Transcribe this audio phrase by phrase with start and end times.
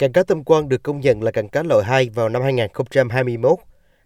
[0.00, 3.58] Cảng cá Tâm Quan được công nhận là cảng cá loại 2 vào năm 2021.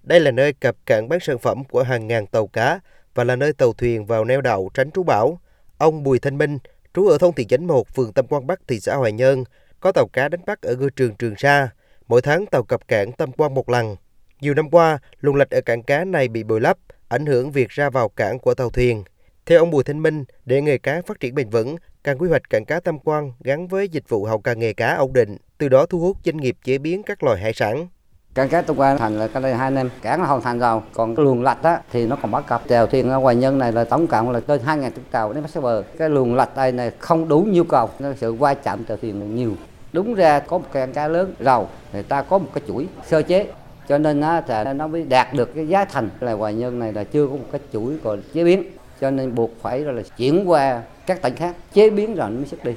[0.03, 2.81] Đây là nơi cập cảng bán sản phẩm của hàng ngàn tàu cá
[3.15, 5.41] và là nơi tàu thuyền vào neo đậu tránh trú bão.
[5.79, 6.59] Ông Bùi Thanh Minh,
[6.95, 9.45] trú ở thôn Thị Chánh 1, phường Tâm Quan Bắc, thị xã Hoài Nhơn,
[9.81, 11.69] có tàu cá đánh bắt ở ngư trường Trường Sa.
[12.09, 13.97] Mỗi tháng tàu cập cảng Tâm Quan một lần.
[14.41, 17.69] Nhiều năm qua, luồng lạch ở cảng cá này bị bồi lấp, ảnh hưởng việc
[17.69, 19.05] ra vào cảng của tàu thuyền.
[19.47, 22.51] Theo ông Bùi Thanh Minh, để nghề cá phát triển bền vững, càng quy hoạch
[22.51, 25.69] cảng cá Tam Quan gắn với dịch vụ hậu cần nghề cá ổn định, từ
[25.69, 27.89] đó thu hút doanh nghiệp chế biến các loài hải sản.
[28.35, 30.81] Cảng cá Tam Quan thành là cái đây hai năm, cảng nó hoàn thành rồi,
[30.93, 33.59] còn cái luồng lạch á thì nó còn bắt cặp chèo thuyền ở Hoài Nhân
[33.59, 35.83] này là tổng cộng là trên hai ngàn tàu đến bắt bờ.
[35.99, 39.37] Cái luồng lạch đây này không đủ nhu cầu, nó sự va chạm chèo thuyền
[39.37, 39.53] nhiều.
[39.93, 43.23] Đúng ra có một cảng cá lớn rầu, người ta có một cái chuỗi sơ
[43.23, 43.47] chế
[43.89, 47.05] cho nên á, nó mới đạt được cái giá thành là Hoài Nhân này là
[47.05, 48.65] chưa có một cái chuỗi còn chế biến
[49.01, 52.65] cho nên buộc phải là chuyển qua các tỉnh khác chế biến rồi mới xuất
[52.65, 52.73] đi.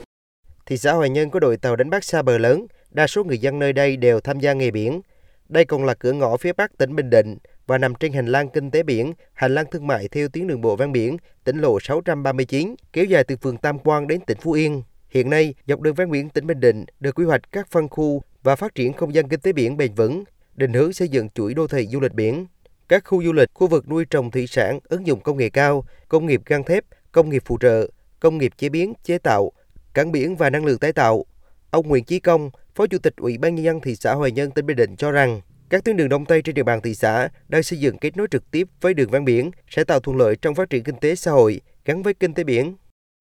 [0.66, 3.38] Thị xã Hoài Nhơn có đội tàu đánh bắt xa bờ lớn, đa số người
[3.38, 5.02] dân nơi đây đều tham gia nghề biển.
[5.50, 8.50] Đây còn là cửa ngõ phía bắc tỉnh Bình Định và nằm trên hành lang
[8.50, 11.80] kinh tế biển, hành lang thương mại theo tuyến đường bộ ven biển, tỉnh lộ
[11.80, 14.84] 639, kéo dài từ phường Tam Quan đến tỉnh Phú Yên.
[15.09, 18.22] Hiện nay, dọc đường ven biển tỉnh Bình Định được quy hoạch các phân khu
[18.44, 20.23] và phát triển không gian kinh tế biển bền vững,
[20.56, 22.45] định hướng xây dựng chuỗi đô thị du lịch biển
[22.90, 25.86] các khu du lịch, khu vực nuôi trồng thủy sản, ứng dụng công nghệ cao,
[26.08, 27.88] công nghiệp gang thép, công nghiệp phụ trợ,
[28.19, 29.52] công nghiệp chế biến, chế tạo,
[29.94, 31.25] cảng biển và năng lượng tái tạo.
[31.72, 34.52] Ông Nguyễn Chí Công, Phó Chủ tịch Ủy ban nhân dân thị xã Hoài Nhơn
[34.52, 37.30] tỉnh Bình Định cho rằng, các tuyến đường đông tây trên địa bàn thị xã
[37.50, 40.36] đang xây dựng kết nối trực tiếp với đường ven biển sẽ tạo thuận lợi
[40.36, 42.76] trong phát triển kinh tế xã hội gắn với kinh tế biển.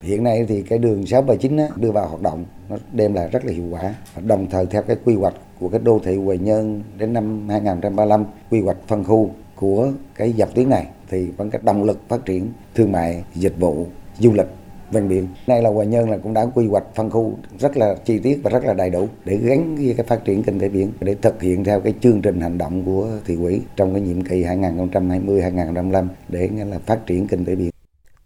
[0.05, 3.53] Hiện nay thì cái đường 639 đưa vào hoạt động nó đem lại rất là
[3.53, 3.94] hiệu quả.
[4.27, 8.25] Đồng thời theo cái quy hoạch của cái đô thị Hoài Nhơn đến năm 2035,
[8.50, 12.25] quy hoạch phân khu của cái dọc tuyến này thì vẫn cái động lực phát
[12.25, 13.86] triển thương mại, dịch vụ,
[14.19, 14.47] du lịch
[14.90, 15.28] ven biển.
[15.46, 18.40] Nay là hòa Nhơn là cũng đã quy hoạch phân khu rất là chi tiết
[18.42, 21.16] và rất là đầy đủ để gắn với cái phát triển kinh tế biển để
[21.22, 24.42] thực hiện theo cái chương trình hành động của thị ủy trong cái nhiệm kỳ
[24.42, 27.70] 2020-2025 để là phát triển kinh tế biển.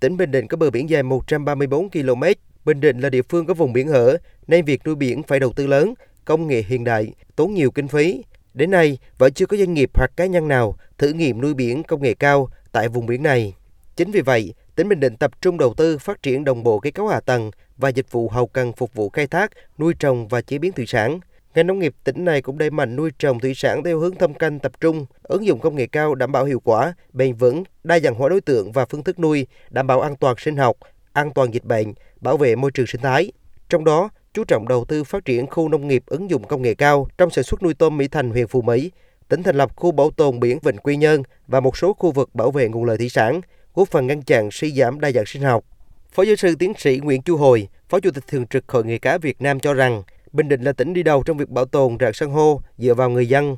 [0.01, 2.23] Tỉnh Bình Định có bờ biển dài 134 km.
[2.65, 4.17] Bình Định là địa phương có vùng biển hở
[4.47, 5.95] nên việc nuôi biển phải đầu tư lớn,
[6.25, 8.23] công nghệ hiện đại, tốn nhiều kinh phí,
[8.55, 11.83] Đến nay, vẫn chưa có doanh nghiệp hoặc cá nhân nào thử nghiệm nuôi biển
[11.83, 13.55] công nghệ cao tại vùng biển này.
[13.97, 16.91] Chính vì vậy, tỉnh Bình Định tập trung đầu tư phát triển đồng bộ kết
[16.91, 20.41] cấu hạ tầng và dịch vụ hậu cần phục vụ khai thác, nuôi trồng và
[20.41, 21.21] chế biến thủy sản.
[21.55, 24.35] Ngành nông nghiệp tỉnh này cũng đẩy mạnh nuôi trồng thủy sản theo hướng thâm
[24.35, 28.01] canh tập trung, ứng dụng công nghệ cao đảm bảo hiệu quả, bền vững, đa
[28.01, 30.77] dạng hóa đối tượng và phương thức nuôi, đảm bảo an toàn sinh học,
[31.13, 33.33] an toàn dịch bệnh, bảo vệ môi trường sinh thái.
[33.69, 36.75] Trong đó, chú trọng đầu tư phát triển khu nông nghiệp ứng dụng công nghệ
[36.75, 38.91] cao trong sản xuất nuôi tôm Mỹ Thành, huyện Phú Mỹ.
[39.29, 42.35] Tỉnh thành lập khu bảo tồn biển Vịnh Quy Nhơn và một số khu vực
[42.35, 43.41] bảo vệ nguồn lợi thủy sản,
[43.75, 45.65] góp phần ngăn chặn suy giảm đa dạng sinh học.
[46.13, 48.99] Phó giáo sư tiến sĩ Nguyễn Chu Hồi, Phó Chủ tịch Thường trực Hội nghề
[48.99, 51.97] cá Việt Nam cho rằng, Bình Định là tỉnh đi đầu trong việc bảo tồn
[52.01, 53.57] rạn san hô dựa vào người dân.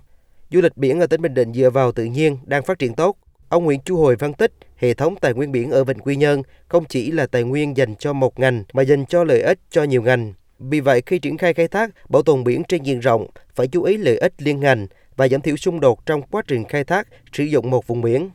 [0.50, 3.16] Du lịch biển ở tỉnh Bình Định dựa vào tự nhiên đang phát triển tốt.
[3.48, 6.42] Ông Nguyễn Chu Hồi phân tích, hệ thống tài nguyên biển ở Vịnh Quy Nhơn
[6.68, 9.82] không chỉ là tài nguyên dành cho một ngành mà dành cho lợi ích cho
[9.82, 10.32] nhiều ngành.
[10.58, 13.82] Vì vậy, khi triển khai khai thác, bảo tồn biển trên diện rộng, phải chú
[13.82, 14.86] ý lợi ích liên ngành
[15.16, 18.30] và giảm thiểu xung đột trong quá trình khai thác, sử dụng một vùng biển.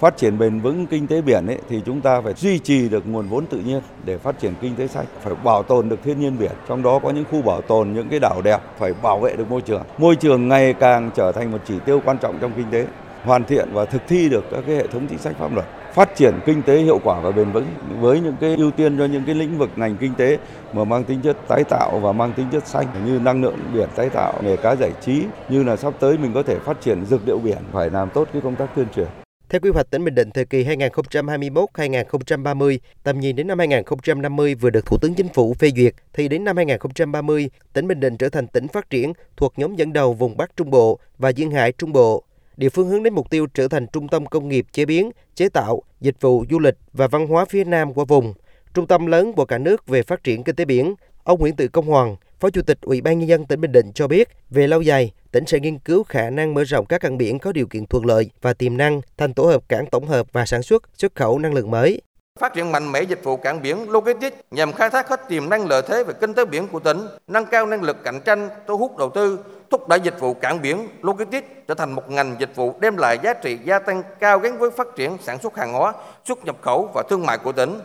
[0.00, 3.06] Phát triển bền vững kinh tế biển ấy, thì chúng ta phải duy trì được
[3.06, 6.20] nguồn vốn tự nhiên để phát triển kinh tế xanh, phải bảo tồn được thiên
[6.20, 6.52] nhiên biển.
[6.68, 9.50] Trong đó có những khu bảo tồn, những cái đảo đẹp, phải bảo vệ được
[9.50, 9.82] môi trường.
[9.98, 12.86] Môi trường ngày càng trở thành một chỉ tiêu quan trọng trong kinh tế,
[13.24, 16.16] hoàn thiện và thực thi được các cái hệ thống chính sách pháp luật phát
[16.16, 17.66] triển kinh tế hiệu quả và bền vững
[18.00, 20.38] với những cái ưu tiên cho những cái lĩnh vực ngành kinh tế
[20.72, 23.88] mà mang tính chất tái tạo và mang tính chất xanh như năng lượng biển
[23.96, 27.04] tái tạo, nghề cá giải trí như là sắp tới mình có thể phát triển
[27.04, 29.06] dược liệu biển phải làm tốt cái công tác tuyên truyền.
[29.50, 34.70] Theo quy hoạch tỉnh Bình Định thời kỳ 2021-2030, tầm nhìn đến năm 2050 vừa
[34.70, 38.28] được Thủ tướng Chính phủ phê duyệt, thì đến năm 2030, tỉnh Bình Định trở
[38.28, 41.72] thành tỉnh phát triển thuộc nhóm dẫn đầu vùng Bắc Trung Bộ và Duyên Hải
[41.72, 42.24] Trung Bộ
[42.56, 45.48] địa phương hướng đến mục tiêu trở thành trung tâm công nghiệp chế biến, chế
[45.48, 48.34] tạo, dịch vụ, du lịch và văn hóa phía Nam của vùng,
[48.74, 50.94] trung tâm lớn của cả nước về phát triển kinh tế biển.
[51.24, 53.92] Ông Nguyễn Tự Công Hoàng, Phó Chủ tịch Ủy ban Nhân dân tỉnh Bình Định
[53.94, 57.18] cho biết, về lâu dài, tỉnh sẽ nghiên cứu khả năng mở rộng các cảng
[57.18, 60.26] biển có điều kiện thuận lợi và tiềm năng thành tổ hợp cảng tổng hợp
[60.32, 62.00] và sản xuất, xuất khẩu năng lượng mới.
[62.40, 65.66] Phát triển mạnh mẽ dịch vụ cảng biển logistics nhằm khai thác hết tiềm năng
[65.66, 68.76] lợi thế về kinh tế biển của tỉnh, nâng cao năng lực cạnh tranh, thu
[68.76, 69.38] hút đầu tư,
[69.70, 73.18] thúc đẩy dịch vụ cảng biển logistics trở thành một ngành dịch vụ đem lại
[73.22, 75.92] giá trị gia tăng cao gắn với phát triển sản xuất hàng hóa,
[76.24, 77.80] xuất nhập khẩu và thương mại của tỉnh.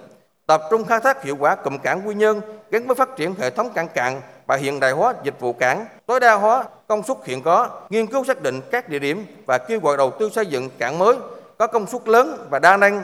[0.48, 2.42] Tập trung khai thác hiệu quả cụm cảng Quy Nhơn
[2.72, 5.86] gắn với phát triển hệ thống cảng cạn và hiện đại hóa dịch vụ cảng,
[6.06, 9.58] tối đa hóa công suất hiện có, nghiên cứu xác định các địa điểm và
[9.58, 11.16] kêu gọi đầu tư xây dựng cảng mới
[11.58, 13.04] có công suất lớn và đa năng.